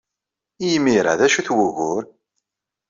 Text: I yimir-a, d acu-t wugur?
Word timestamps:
I 0.63 0.65
yimir-a, 0.71 1.13
d 1.19 1.21
acu-t 1.25 1.49
wugur? 1.55 2.03